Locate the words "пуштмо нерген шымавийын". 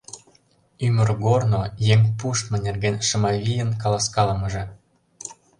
2.19-3.69